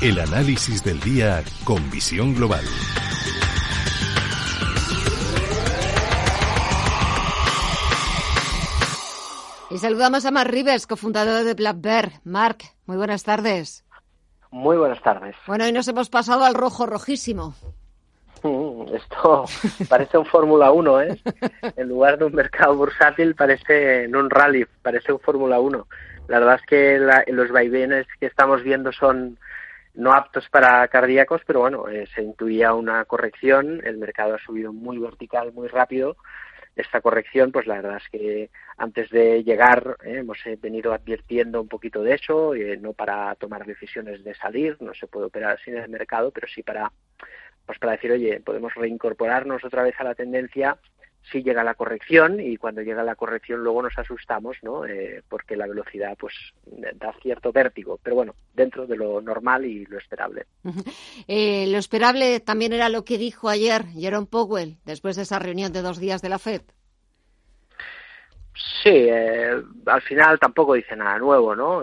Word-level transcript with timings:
El 0.00 0.20
análisis 0.20 0.84
del 0.84 1.00
día 1.00 1.42
con 1.64 1.90
visión 1.90 2.32
global. 2.32 2.62
Y 9.70 9.78
saludamos 9.78 10.24
a 10.24 10.30
Mark 10.30 10.52
Rivers, 10.52 10.86
cofundador 10.86 11.42
de 11.42 11.54
Black 11.54 11.80
Bear. 11.80 12.12
Mark, 12.22 12.58
muy 12.86 12.96
buenas 12.96 13.24
tardes. 13.24 13.84
Muy 14.52 14.76
buenas 14.76 15.02
tardes. 15.02 15.34
Bueno, 15.48 15.64
hoy 15.64 15.72
nos 15.72 15.88
hemos 15.88 16.08
pasado 16.08 16.44
al 16.44 16.54
rojo 16.54 16.86
rojísimo. 16.86 17.56
Mm, 18.44 18.94
esto 18.94 19.46
parece 19.88 20.16
un 20.16 20.26
Fórmula 20.26 20.70
1, 20.70 21.02
¿eh? 21.02 21.20
En 21.76 21.88
lugar 21.88 22.18
de 22.18 22.26
un 22.26 22.36
mercado 22.36 22.76
bursátil 22.76 23.34
parece 23.34 24.06
no 24.06 24.20
un 24.20 24.30
rally, 24.30 24.64
parece 24.80 25.12
un 25.12 25.18
Fórmula 25.18 25.58
1. 25.58 25.88
La 26.28 26.38
verdad 26.38 26.60
es 26.60 26.66
que 26.66 27.32
los 27.32 27.50
vaivenes 27.50 28.06
que 28.20 28.26
estamos 28.26 28.62
viendo 28.62 28.92
son 28.92 29.38
no 29.98 30.12
aptos 30.12 30.48
para 30.48 30.86
cardíacos, 30.86 31.42
pero 31.44 31.60
bueno, 31.60 31.88
eh, 31.88 32.06
se 32.14 32.22
intuía 32.22 32.72
una 32.72 33.04
corrección, 33.04 33.82
el 33.84 33.98
mercado 33.98 34.34
ha 34.36 34.38
subido 34.38 34.72
muy 34.72 34.96
vertical, 34.96 35.52
muy 35.52 35.66
rápido. 35.66 36.16
Esta 36.76 37.00
corrección, 37.00 37.50
pues 37.50 37.66
la 37.66 37.74
verdad 37.74 37.96
es 37.96 38.08
que 38.08 38.50
antes 38.76 39.10
de 39.10 39.42
llegar 39.42 39.96
eh, 40.04 40.18
hemos 40.18 40.38
eh, 40.46 40.56
venido 40.62 40.92
advirtiendo 40.92 41.60
un 41.60 41.66
poquito 41.66 42.04
de 42.04 42.14
eso, 42.14 42.52
no 42.80 42.92
para 42.92 43.34
tomar 43.34 43.66
decisiones 43.66 44.22
de 44.22 44.36
salir, 44.36 44.76
no 44.80 44.94
se 44.94 45.08
puede 45.08 45.26
operar 45.26 45.58
sin 45.64 45.76
el 45.76 45.88
mercado, 45.88 46.30
pero 46.30 46.46
sí 46.46 46.62
para, 46.62 46.92
pues 47.66 47.80
para 47.80 47.92
decir, 47.92 48.12
oye, 48.12 48.38
podemos 48.38 48.72
reincorporarnos 48.76 49.64
otra 49.64 49.82
vez 49.82 49.96
a 49.98 50.04
la 50.04 50.14
tendencia 50.14 50.78
sí 51.30 51.42
llega 51.42 51.64
la 51.64 51.74
corrección 51.74 52.40
y 52.40 52.56
cuando 52.56 52.82
llega 52.82 53.02
la 53.02 53.16
corrección 53.16 53.60
luego 53.60 53.82
nos 53.82 53.98
asustamos, 53.98 54.56
¿no? 54.62 54.86
Eh, 54.86 55.22
porque 55.28 55.56
la 55.56 55.66
velocidad 55.66 56.16
pues 56.18 56.34
da 56.94 57.12
cierto 57.22 57.52
vértigo, 57.52 57.98
pero 58.02 58.16
bueno, 58.16 58.34
dentro 58.54 58.86
de 58.86 58.96
lo 58.96 59.20
normal 59.20 59.64
y 59.64 59.84
lo 59.86 59.98
esperable. 59.98 60.46
Eh, 61.26 61.66
lo 61.68 61.78
esperable 61.78 62.40
también 62.40 62.72
era 62.72 62.88
lo 62.88 63.04
que 63.04 63.18
dijo 63.18 63.48
ayer 63.48 63.84
Jerome 63.86 64.26
Powell 64.26 64.78
después 64.84 65.16
de 65.16 65.22
esa 65.22 65.38
reunión 65.38 65.72
de 65.72 65.82
dos 65.82 65.98
días 65.98 66.22
de 66.22 66.28
la 66.28 66.38
FED. 66.38 66.62
Sí, 68.82 68.90
eh, 69.08 69.62
al 69.86 70.02
final 70.02 70.38
tampoco 70.38 70.74
dice 70.74 70.96
nada 70.96 71.18
nuevo, 71.18 71.54
¿no? 71.54 71.82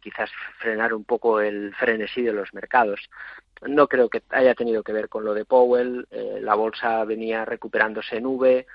quizás 0.00 0.30
frenar 0.58 0.92
un 0.92 1.04
poco 1.04 1.40
el 1.40 1.72
frenesí 1.74 2.22
de 2.22 2.32
los 2.32 2.52
mercados 2.52 3.08
no 3.66 3.88
creo 3.88 4.08
que 4.08 4.22
haya 4.30 4.54
tenido 4.54 4.82
que 4.82 4.92
ver 4.92 5.08
con 5.08 5.24
lo 5.24 5.34
de 5.34 5.44
Powell. 5.44 6.06
Eh, 6.10 6.38
la 6.40 6.54
bolsa 6.54 7.04
venía 7.04 7.44
recuperándose 7.44 8.16
en 8.16 8.26
V. 8.26 8.66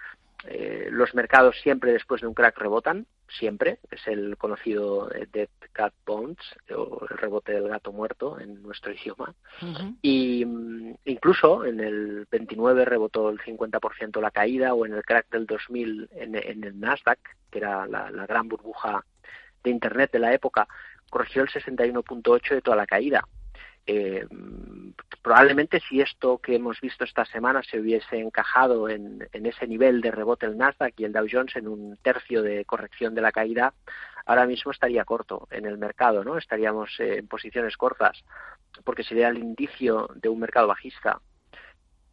Eh, 0.48 0.90
los 0.92 1.14
mercados 1.16 1.56
siempre 1.62 1.94
después 1.94 2.22
de 2.22 2.28
un 2.28 2.34
crack 2.34 2.58
rebotan, 2.58 3.06
siempre. 3.28 3.80
Es 3.90 4.06
el 4.08 4.38
conocido 4.38 5.12
eh, 5.14 5.28
Dead 5.32 5.50
Cat 5.72 5.94
Bounce 6.06 6.44
o 6.76 7.06
el 7.10 7.18
rebote 7.18 7.54
del 7.54 7.70
gato 7.70 7.92
muerto 7.92 8.40
en 8.40 8.62
nuestro 8.62 8.92
idioma. 8.94 9.34
Y 10.02 10.46
mm, 10.46 10.96
incluso 11.06 11.66
en 11.66 11.80
el 11.80 12.28
29 12.30 12.86
rebotó 12.86 13.30
el 13.30 13.40
50% 13.40 14.22
la 14.22 14.32
caída 14.32 14.74
o 14.74 14.86
en 14.86 14.94
el 14.94 15.04
crack 15.04 15.30
del 15.30 15.46
2000 15.46 16.10
en, 16.12 16.36
el 16.36 16.80
Nasdaq, 16.80 17.20
que 17.50 17.60
era 17.60 17.88
la, 17.88 18.12
la 18.12 18.26
gran 18.26 18.48
burbuja 18.48 19.06
de 19.64 19.70
Internet 19.70 20.12
de 20.12 20.20
la 20.20 20.34
época, 20.34 20.68
corrigió 21.10 21.44
el 21.44 21.50
61.8 21.50 22.56
de 22.56 22.62
toda 22.62 22.76
la 22.76 22.88
caída 22.88 23.26
eh, 23.86 24.26
probablemente 25.22 25.82
si 25.82 26.02
esto 26.02 26.38
que 26.38 26.56
hemos 26.56 26.80
visto 26.80 27.04
esta 27.04 27.26
semana 27.26 27.62
se 27.64 27.80
hubiese 27.80 28.18
encajado 28.18 28.90
en, 28.90 29.28
ese 29.32 29.68
nivel 29.68 30.02
de 30.02 30.12
rebote 30.12 30.46
el 30.46 30.58
Nasdaq 30.58 30.94
y 30.98 31.06
el 31.06 31.14
Dow 31.14 31.28
Jones 31.30 31.56
en 31.56 31.68
un 31.68 31.98
tercio 31.98 32.42
de 32.42 32.66
corrección 32.66 33.14
de 33.14 33.22
la 33.22 33.32
caída, 33.32 33.74
ahora 34.26 34.46
mismo 34.46 34.72
estaría 34.72 35.04
corto 35.06 35.48
en 35.52 35.66
el 35.66 35.78
mercado, 35.78 36.24
¿no? 36.24 36.38
Estaríamos 36.38 36.98
eh, 37.00 37.18
en 37.18 37.28
posiciones 37.28 37.78
cortas, 37.78 38.24
porque 38.84 39.04
sería 39.04 39.30
el 39.30 39.38
indicio 39.38 40.10
de 40.16 40.30
un 40.30 40.40
mercado 40.40 40.68
bajista 40.68 41.20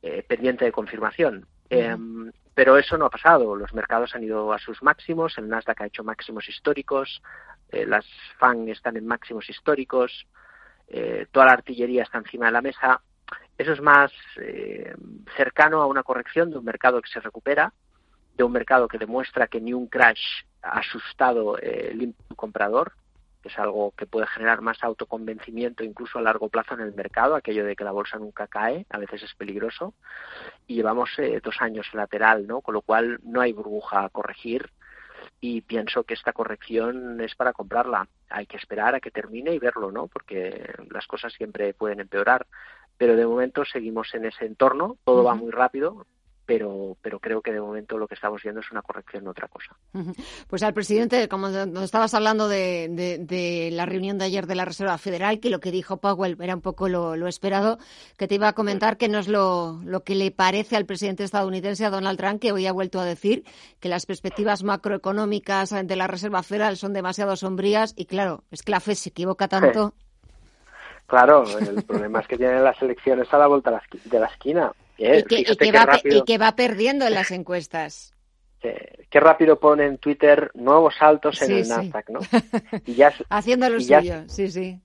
eh, 0.02 0.24
pendiente 0.26 0.64
de 0.64 0.72
confirmación. 0.72 1.46
Em, 1.68 2.32
pero 2.54 2.76
eso 2.76 2.98
no 2.98 3.06
ha 3.06 3.10
pasado. 3.10 3.54
Los 3.54 3.72
mercados 3.74 4.14
han 4.14 4.24
ido 4.24 4.52
a 4.52 4.58
sus 4.58 4.82
máximos, 4.82 5.38
el 5.38 5.48
Nasdaq 5.48 5.80
ha 5.80 5.86
hecho 5.86 6.04
máximos 6.04 6.48
históricos, 6.48 7.22
eh, 7.70 7.86
las 7.86 8.04
FAN 8.38 8.68
están 8.68 8.96
en 8.96 9.06
máximos 9.06 9.48
históricos, 9.48 10.26
eh, 10.90 11.26
toda 11.30 11.46
la 11.46 11.52
artillería 11.52 12.02
está 12.02 12.18
encima 12.18 12.46
de 12.46 12.52
la 12.52 12.62
mesa. 12.62 13.00
Eso 13.56 13.72
es 13.72 13.80
más 13.80 14.10
eh, 14.40 14.92
cercano 15.36 15.80
a 15.80 15.86
una 15.86 16.02
corrección 16.02 16.50
de 16.50 16.58
un 16.58 16.64
mercado 16.64 17.00
que 17.00 17.10
se 17.10 17.20
recupera, 17.20 17.72
de 18.36 18.44
un 18.44 18.52
mercado 18.52 18.88
que 18.88 18.98
demuestra 18.98 19.46
que 19.46 19.60
ni 19.60 19.72
un 19.72 19.86
crash 19.86 20.42
ha 20.62 20.80
asustado 20.80 21.58
eh, 21.58 21.90
el 21.92 22.14
comprador, 22.34 22.92
que 23.40 23.48
es 23.48 23.58
algo 23.58 23.92
que 23.96 24.06
puede 24.06 24.26
generar 24.26 24.62
más 24.62 24.82
autoconvencimiento 24.82 25.84
incluso 25.84 26.18
a 26.18 26.22
largo 26.22 26.48
plazo 26.48 26.74
en 26.74 26.80
el 26.80 26.94
mercado, 26.94 27.36
aquello 27.36 27.64
de 27.64 27.76
que 27.76 27.84
la 27.84 27.92
bolsa 27.92 28.18
nunca 28.18 28.48
cae, 28.48 28.84
a 28.90 28.98
veces 28.98 29.22
es 29.22 29.34
peligroso, 29.34 29.94
y 30.66 30.74
llevamos 30.74 31.10
dos 31.42 31.56
años 31.60 31.86
lateral, 31.94 32.46
¿no? 32.46 32.60
Con 32.60 32.74
lo 32.74 32.82
cual 32.82 33.18
no 33.22 33.40
hay 33.40 33.52
burbuja 33.52 34.04
a 34.04 34.08
corregir, 34.10 34.70
y 35.40 35.62
pienso 35.62 36.04
que 36.04 36.14
esta 36.14 36.32
corrección 36.32 37.20
es 37.20 37.34
para 37.34 37.52
comprarla. 37.52 38.08
Hay 38.28 38.46
que 38.46 38.56
esperar 38.56 38.94
a 38.94 39.00
que 39.00 39.10
termine 39.10 39.54
y 39.54 39.58
verlo, 39.58 39.90
¿no? 39.90 40.06
Porque 40.06 40.72
las 40.90 41.06
cosas 41.06 41.32
siempre 41.32 41.72
pueden 41.72 42.00
empeorar. 42.00 42.46
Pero 42.98 43.16
de 43.16 43.26
momento 43.26 43.64
seguimos 43.64 44.14
en 44.14 44.26
ese 44.26 44.44
entorno, 44.44 44.98
todo 45.04 45.24
va 45.24 45.34
muy 45.34 45.50
rápido, 45.50 46.06
pero, 46.50 46.96
pero 47.00 47.20
creo 47.20 47.40
que 47.42 47.52
de 47.52 47.60
momento 47.60 47.96
lo 47.96 48.08
que 48.08 48.16
estamos 48.16 48.42
viendo 48.42 48.60
es 48.60 48.72
una 48.72 48.82
corrección, 48.82 49.22
no 49.22 49.30
otra 49.30 49.46
cosa. 49.46 49.76
Pues 50.48 50.64
al 50.64 50.74
presidente, 50.74 51.28
como 51.28 51.48
nos 51.48 51.84
estabas 51.84 52.12
hablando 52.12 52.48
de, 52.48 53.70
la 53.72 53.86
reunión 53.86 54.18
de 54.18 54.24
ayer 54.24 54.48
de 54.48 54.56
la 54.56 54.64
Reserva 54.64 54.98
Federal, 54.98 55.38
que 55.38 55.48
lo 55.48 55.60
que 55.60 55.70
dijo 55.70 55.98
Powell 55.98 56.36
era 56.40 56.56
un 56.56 56.60
poco 56.60 56.88
lo, 56.88 57.28
esperado, 57.28 57.78
que 58.16 58.26
te 58.26 58.34
iba 58.34 58.48
a 58.48 58.52
comentar 58.54 58.96
que 58.96 59.08
no 59.08 59.20
es 59.20 59.28
lo, 59.28 59.78
lo 59.84 60.02
que 60.02 60.16
le 60.16 60.32
parece 60.32 60.74
al 60.74 60.86
presidente 60.86 61.22
estadounidense, 61.22 61.84
a 61.84 61.90
Donald 61.90 62.18
Trump, 62.18 62.40
que 62.40 62.50
hoy 62.50 62.66
ha 62.66 62.72
vuelto 62.72 62.98
a 62.98 63.04
decir 63.04 63.44
que 63.78 63.88
las 63.88 64.04
perspectivas 64.04 64.64
macroeconómicas 64.64 65.70
de 65.70 65.94
la 65.94 66.08
Reserva 66.08 66.42
Federal 66.42 66.76
son 66.76 66.92
demasiado 66.92 67.36
sombrías 67.36 67.94
y 67.96 68.06
claro, 68.06 68.42
es 68.50 68.62
que 68.62 68.72
la 68.72 68.80
FED 68.80 68.94
se 68.94 69.10
equivoca 69.10 69.46
tanto. 69.46 69.94
Claro, 71.06 71.44
el 71.60 71.84
problema 71.84 72.18
es 72.18 72.26
que 72.26 72.36
tienen 72.36 72.64
las 72.64 72.82
elecciones 72.82 73.32
a 73.32 73.38
la 73.38 73.46
vuelta 73.46 73.80
de 74.04 74.18
la 74.18 74.26
esquina 74.26 74.72
y, 75.00 75.56
que, 75.56 75.72
va, 75.72 76.00
y, 76.04 76.22
que, 76.24 76.38
va, 76.38 76.52
perdiendo 76.52 77.06
en 77.06 77.14
las 77.14 77.30
encuestas. 77.30 78.14
qué 78.60 79.20
rápido 79.20 79.58
pone 79.58 79.86
en 79.86 79.98
Twitter 79.98 80.50
nuevos 80.54 80.94
saltos 80.96 81.40
en 81.42 81.52
el 81.52 81.68
Nasdaq, 81.68 82.10
¿no? 82.10 82.20
Y 82.86 82.94
ya 82.94 83.12
Haciendo 83.30 83.68
lo 83.70 83.80
suyo, 83.80 84.28
sí, 84.28 84.50
sí. 84.50 84.78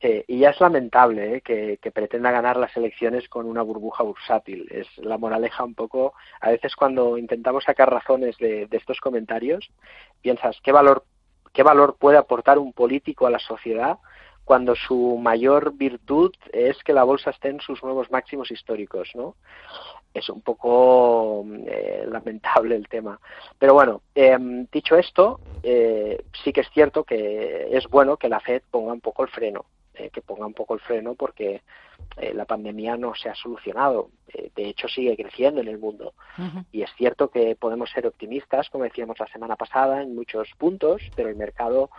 y 0.00 0.38
ya 0.38 0.50
es 0.50 0.60
lamentable 0.60 1.36
¿eh? 1.36 1.40
que, 1.40 1.90
pretenda 1.90 2.30
ganar 2.30 2.56
las 2.56 2.76
elecciones 2.76 3.28
con 3.28 3.46
una 3.46 3.62
burbuja 3.62 4.04
bursátil. 4.04 4.68
Es 4.70 4.86
la 4.98 5.18
moraleja 5.18 5.64
un 5.64 5.74
poco. 5.74 6.14
A 6.40 6.50
veces 6.50 6.76
cuando 6.76 7.18
intentamos 7.18 7.64
sacar 7.64 7.90
razones 7.90 8.36
de, 8.38 8.66
de 8.66 8.76
estos 8.76 9.00
comentarios, 9.00 9.68
piensas 10.22 10.56
qué 10.62 10.70
valor, 10.70 11.04
qué 11.52 11.64
valor 11.64 11.96
puede 11.98 12.18
aportar 12.18 12.58
un 12.58 12.72
político 12.72 13.26
a 13.26 13.30
la 13.30 13.40
sociedad 13.40 13.98
cuando 14.46 14.76
su 14.76 15.18
mayor 15.20 15.74
virtud 15.76 16.32
es 16.52 16.80
que 16.84 16.92
la 16.92 17.02
bolsa 17.02 17.30
esté 17.30 17.48
en 17.48 17.60
sus 17.60 17.82
nuevos 17.82 18.12
máximos 18.12 18.52
históricos, 18.52 19.10
¿no? 19.16 19.34
Es 20.14 20.30
un 20.30 20.40
poco 20.40 21.44
eh, 21.66 22.06
lamentable 22.08 22.76
el 22.76 22.86
tema. 22.86 23.18
Pero 23.58 23.74
bueno, 23.74 24.02
em, 24.14 24.68
dicho 24.70 24.96
esto, 24.96 25.40
eh, 25.64 26.22
sí 26.44 26.52
que 26.52 26.60
es 26.60 26.70
cierto 26.70 27.02
que 27.02 27.76
es 27.76 27.88
bueno 27.88 28.18
que 28.18 28.28
la 28.28 28.38
Fed 28.38 28.62
ponga 28.70 28.92
un 28.92 29.00
poco 29.00 29.24
el 29.24 29.30
freno, 29.30 29.64
eh, 29.94 30.10
que 30.10 30.22
ponga 30.22 30.46
un 30.46 30.54
poco 30.54 30.74
el 30.74 30.80
freno 30.80 31.14
porque 31.16 31.62
la 32.34 32.44
pandemia 32.44 32.96
no 32.96 33.14
se 33.14 33.28
ha 33.28 33.34
solucionado. 33.34 34.10
de 34.54 34.68
hecho, 34.68 34.86
sigue 34.86 35.16
creciendo 35.16 35.60
en 35.60 35.68
el 35.68 35.78
mundo. 35.78 36.14
Y 36.70 36.82
es 36.82 36.90
cierto 36.96 37.28
que 37.28 37.56
podemos 37.56 37.90
ser 37.90 38.06
optimistas, 38.06 38.70
como 38.70 38.84
decíamos 38.84 39.18
la 39.18 39.26
semana 39.26 39.56
pasada, 39.56 40.02
en 40.02 40.14
muchos 40.14 40.48
puntos, 40.56 41.02
pero 41.14 41.28
el 41.28 41.36
mercado 41.36 41.90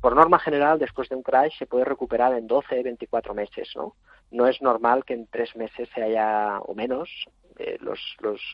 por 0.00 0.14
norma 0.14 0.38
general, 0.38 0.78
después 0.78 1.08
de 1.08 1.16
un 1.16 1.22
crash 1.22 1.56
se 1.58 1.66
puede 1.66 1.84
recuperar 1.84 2.32
en 2.34 2.46
12, 2.46 2.82
24 2.82 3.34
meses, 3.34 3.68
¿no? 3.74 3.94
No 4.30 4.46
es 4.46 4.60
normal 4.62 5.04
que 5.04 5.14
en 5.14 5.26
tres 5.26 5.56
meses 5.56 5.88
se 5.94 6.02
haya, 6.02 6.58
o 6.60 6.74
menos, 6.74 7.08
eh, 7.58 7.76
los, 7.80 7.98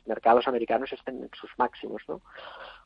mercados 0.07 0.49
americanos 0.49 0.91
estén 0.93 1.23
en 1.23 1.31
sus 1.39 1.51
máximos, 1.59 2.03
¿no? 2.09 2.23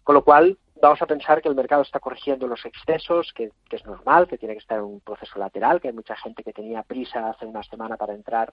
Con 0.02 0.14
lo 0.14 0.24
cual, 0.24 0.58
vamos 0.82 1.00
a 1.00 1.06
pensar 1.06 1.40
que 1.40 1.48
el 1.48 1.54
mercado 1.54 1.82
está 1.82 2.00
corrigiendo 2.00 2.48
los 2.48 2.64
excesos, 2.64 3.32
que, 3.34 3.52
es 3.70 3.86
normal, 3.86 4.26
que 4.26 4.38
tiene 4.38 4.54
que 4.54 4.60
estar 4.60 4.78
en 4.78 4.84
un 4.84 5.00
proceso 5.00 5.38
lateral, 5.38 5.80
que 5.80 5.88
hay 5.88 5.94
mucha 5.94 6.16
gente 6.16 6.42
que 6.42 6.52
tenía 6.52 6.82
prisa 6.82 7.30
hace 7.30 7.46
una 7.46 7.62
semana 7.62 7.96
para 7.96 8.14
entrar, 8.14 8.52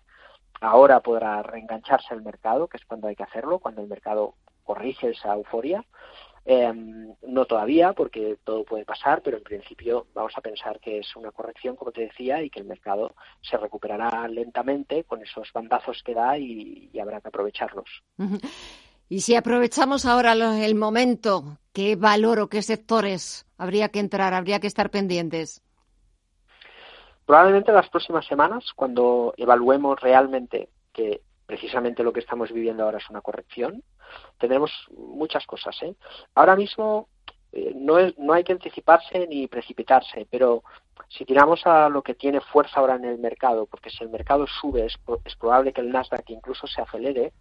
ahora 0.61 0.99
podrá 0.99 1.41
reengancharse 1.41 2.13
al 2.13 2.21
mercado, 2.21 2.67
que 2.67 2.77
es 2.77 2.85
cuando 2.85 3.07
hay 3.07 3.15
que 3.15 3.23
hacerlo, 3.23 3.59
cuando 3.59 3.81
el 3.81 3.87
mercado 3.87 4.35
corrige 4.63 5.09
esa 5.09 5.33
euforia. 5.33 5.83
Em, 6.47 7.15
no 7.23 7.45
todavía, 7.45 7.93
porque 7.93 8.37
todo 8.43 8.63
puede 8.63 8.85
pasar, 8.85 9.23
pero 9.23 9.37
en 9.37 9.43
principio 9.43 10.05
vamos 10.13 10.33
a 10.37 10.41
pensar 10.41 10.79
que 10.79 10.99
es 10.99 11.15
una 11.15 11.31
corrección, 11.31 11.75
como 11.75 11.91
te 11.91 12.01
decía, 12.01 12.43
y 12.43 12.51
que 12.51 12.59
el 12.59 12.67
mercado 12.67 13.15
se 13.41 13.57
recuperará 13.57 14.27
lentamente 14.27 15.05
con 15.05 15.23
esos 15.23 15.51
bandazos 15.51 16.03
que 16.05 16.13
da 16.13 16.37
y, 16.37 16.91
habrá 17.01 17.19
que 17.19 17.29
aprovecharlos. 17.29 18.03
Y 19.09 19.21
si 19.21 19.35
aprovechamos 19.35 20.05
ahora 20.05 20.33
el 20.33 20.75
momento, 20.75 21.57
¿qué 21.73 21.95
valor 21.95 22.39
o 22.39 22.47
qué 22.47 22.61
sectores 22.61 23.47
habría 23.57 23.89
que 23.89 23.99
entrar, 23.99 24.35
habría 24.35 24.59
que 24.59 24.67
estar 24.67 24.91
pendientes? 24.91 25.63
Probablemente 27.25 27.71
en 27.71 27.77
las 27.77 27.89
próximas 27.89 28.25
semanas, 28.27 28.65
cuando 28.75 29.33
evaluemos 29.37 29.99
realmente 29.99 30.69
que 30.93 31.21
precisamente 31.47 32.03
lo 32.03 32.13
que 32.13 32.19
estamos 32.19 32.51
viviendo 32.51 32.83
ahora 32.83 32.99
es 32.99 33.09
una 33.09 33.21
corrección, 33.21 33.83
tendremos 34.37 34.71
muchas 34.97 35.45
cosas. 35.45 35.75
¿eh? 35.83 35.95
Ahora 36.33 36.55
mismo 36.55 37.07
eh, 37.51 37.73
no, 37.75 37.97
es, 37.97 38.17
no 38.17 38.33
hay 38.33 38.43
que 38.43 38.53
anticiparse 38.53 39.27
ni 39.27 39.47
precipitarse, 39.47 40.27
pero 40.29 40.63
si 41.09 41.25
tiramos 41.25 41.65
a 41.65 41.89
lo 41.89 42.01
que 42.01 42.15
tiene 42.15 42.41
fuerza 42.41 42.79
ahora 42.79 42.95
en 42.95 43.05
el 43.05 43.17
mercado, 43.17 43.65
porque 43.65 43.89
si 43.89 44.03
el 44.03 44.09
mercado 44.09 44.45
sube 44.47 44.85
es, 44.85 44.97
probable 45.37 45.73
que 45.73 45.81
el 45.81 45.91
Nasdaq 45.91 46.29
incluso 46.29 46.67
se 46.67 46.81
acelere, 46.81 47.33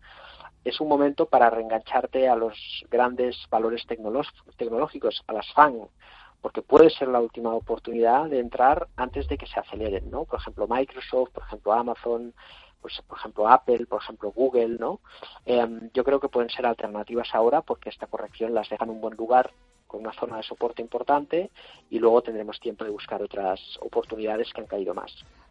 es 0.64 0.80
un 0.80 0.88
momento 0.88 1.26
para 1.26 1.50
reengancharte 1.50 2.28
a 2.28 2.36
los 2.36 2.56
grandes 2.90 3.36
valores 3.50 3.84
tecnológicos, 3.86 5.22
a 5.26 5.32
las 5.32 5.52
FAN, 5.52 5.88
porque 6.40 6.62
puede 6.62 6.90
ser 6.90 7.08
la 7.08 7.20
última 7.20 7.52
oportunidad 7.54 8.26
de 8.26 8.38
entrar 8.38 8.88
antes 8.96 9.28
de 9.28 9.36
que 9.36 9.46
se 9.46 9.60
aceleren, 9.60 10.10
¿no? 10.10 10.24
Por 10.24 10.40
ejemplo, 10.40 10.66
Microsoft, 10.68 11.30
por 11.30 11.42
ejemplo, 11.42 11.72
Amazon, 11.72 12.34
pues, 12.84 13.00
por 13.08 13.16
ejemplo 13.16 13.48
Apple, 13.48 13.86
por 13.86 14.02
ejemplo 14.02 14.30
Google, 14.30 14.76
¿no? 14.78 15.00
Em, 15.46 15.88
yo 15.94 16.04
creo 16.04 16.20
que 16.20 16.28
pueden 16.28 16.50
ser 16.50 16.66
alternativas 16.66 17.34
ahora 17.34 17.62
porque 17.62 17.88
esta 17.88 18.06
corrección 18.08 18.52
las 18.52 18.68
deja 18.68 18.84
en 18.84 18.90
un 18.90 19.00
buen 19.00 19.16
lugar 19.16 19.52
con 19.86 20.00
una 20.00 20.12
zona 20.12 20.36
de 20.36 20.42
soporte 20.42 20.82
importante 20.82 21.50
y 21.88 21.98
luego 21.98 22.20
tendremos 22.20 22.60
tiempo 22.60 22.84
de 22.84 22.90
buscar 22.90 23.22
otras 23.22 23.58
oportunidades 23.80 24.52
que 24.52 24.60
han 24.60 24.66
caído 24.66 24.92
más. 24.92 25.10